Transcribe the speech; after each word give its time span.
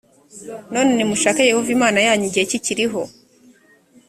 none 0.73 0.91
nimushake 0.95 1.41
yehova 1.49 1.69
imana 1.77 1.99
yanyu 2.07 2.25
igihe 2.29 2.45
kikiriho 2.51 3.01